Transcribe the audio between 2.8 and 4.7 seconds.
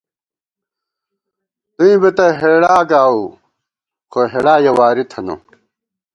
گاؤو، خو ہېڑا